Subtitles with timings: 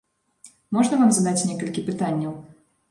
[0.77, 2.33] Можна вам задаць некалькі пытанняў?